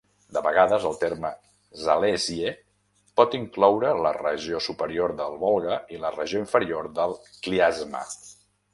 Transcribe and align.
De 0.35 0.41
vegades, 0.45 0.85
el 0.91 0.95
terme 1.01 1.29
"Zalesye" 1.81 2.55
pot 3.21 3.37
incloure 3.41 3.93
la 4.07 4.15
regió 4.21 4.65
superior 4.71 5.17
del 5.23 5.39
Volga 5.47 5.81
i 5.99 6.03
la 6.07 6.15
regió 6.19 6.45
inferior 6.49 6.95
del 7.01 7.19
Klyazma. 7.47 8.07